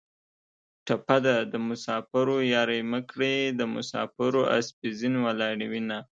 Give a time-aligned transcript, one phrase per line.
[0.85, 5.99] ټپه ده: د مسافرو یارۍ مه کړئ د مسافرو اسپې زین ولاړې وینه